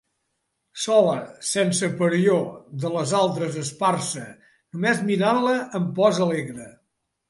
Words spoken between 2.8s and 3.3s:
de les